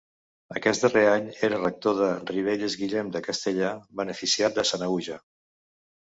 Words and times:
Aquest 0.59 0.85
darrer 0.85 1.03
any 1.09 1.27
era 1.47 1.59
rector 1.59 1.99
de 1.99 2.07
Ribelles 2.31 2.79
Guillem 2.81 3.13
de 3.17 3.23
Castellar, 3.29 3.71
beneficiat 4.03 4.59
de 4.59 4.67
Sanaüja. 4.73 5.21